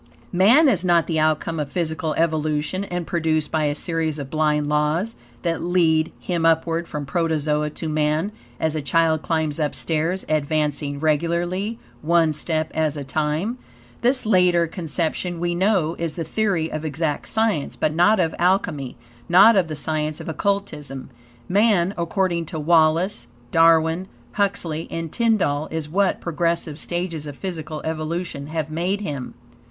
[0.31, 4.67] MAN IS NOT THE OUTCOME OF PHYSICAL EVOLUTION, and produced by a series of blind
[4.67, 10.25] laws, that lead him upward from protozoa to man, as a child climbs up stairs,
[10.27, 13.59] advancing regularly, ONE STEP AS A TIME.
[14.01, 18.97] This latter conception, we know, is the theory of exact science, but not of Alchemy,
[19.29, 21.11] not of the science of Occultism.
[21.47, 28.47] Man, according to Wallace, Darwin, Huxley, and Tyndall, is what progressive stages of physical evolution
[28.47, 29.35] have made him.